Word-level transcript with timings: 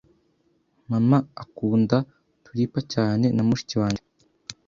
Mama 0.89 1.17
akunda 1.43 1.97
tulipa 2.43 2.79
cyane 2.93 3.25
na 3.35 3.43
mushiki 3.47 3.75
wanjye. 3.81 4.01